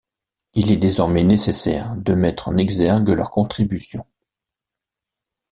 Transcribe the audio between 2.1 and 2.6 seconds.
mettre en